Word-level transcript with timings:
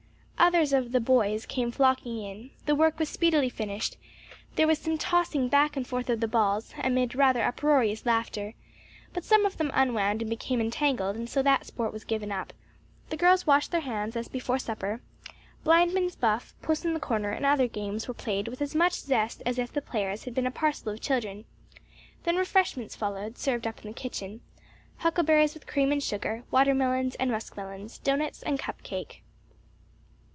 Others 0.43 0.73
of 0.73 0.91
"the 0.91 0.99
boys" 0.99 1.45
came 1.45 1.71
flocking 1.71 2.17
in, 2.19 2.49
the 2.65 2.73
work 2.73 2.97
was 2.97 3.07
speedily 3.09 3.47
finished, 3.47 3.95
there 4.55 4.65
was 4.65 4.79
some 4.79 4.97
tossing 4.97 5.47
back 5.47 5.77
and 5.77 5.87
forth 5.87 6.09
of 6.09 6.19
the 6.19 6.27
balls, 6.27 6.73
amid 6.83 7.13
rather 7.15 7.43
uproarious 7.43 8.07
laughter; 8.07 8.55
but 9.13 9.23
some 9.23 9.45
of 9.45 9.57
them 9.57 9.69
unwound 9.71 10.19
and 10.21 10.29
became 10.31 10.59
entangled; 10.59 11.15
and 11.15 11.29
so 11.29 11.43
that 11.43 11.67
sport 11.67 11.93
was 11.93 12.03
given 12.03 12.31
up; 12.31 12.53
the 13.11 13.15
girls 13.15 13.45
washed 13.45 13.69
their 13.71 13.81
hands 13.81 14.15
as 14.15 14.27
before 14.27 14.57
supper; 14.57 14.99
Blindman's 15.63 16.15
Buff, 16.15 16.55
Puss 16.63 16.83
in 16.85 16.95
the 16.95 16.99
Corner 16.99 17.29
and 17.29 17.45
other 17.45 17.67
games 17.67 18.07
were 18.07 18.13
played 18.15 18.47
with 18.47 18.63
as 18.63 18.73
much 18.73 18.93
zest 18.93 19.43
as 19.45 19.59
if 19.59 19.71
the 19.71 19.81
players 19.81 20.23
had 20.23 20.33
been 20.33 20.47
a 20.47 20.51
parcel 20.51 20.91
of 20.91 20.99
children; 20.99 21.45
then 22.23 22.35
refreshments 22.35 22.95
followed, 22.95 23.37
served 23.37 23.67
up 23.67 23.85
in 23.85 23.91
the 23.91 23.97
kitchen; 23.97 24.41
huckleberries 24.97 25.53
with 25.53 25.67
cream 25.67 25.91
and 25.91 26.01
sugar, 26.01 26.43
watermelons, 26.49 27.13
and 27.15 27.29
muskmelons, 27.31 27.99
doughnuts 27.99 28.41
and 28.41 28.57
cup 28.57 28.81
cake. 28.81 29.21